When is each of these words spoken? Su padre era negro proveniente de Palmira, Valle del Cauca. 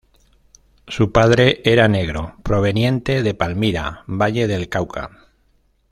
Su 0.87 1.11
padre 1.11 1.61
era 1.63 1.87
negro 1.87 2.35
proveniente 2.41 3.21
de 3.21 3.35
Palmira, 3.35 4.03
Valle 4.07 4.47
del 4.47 4.67
Cauca. 4.67 5.11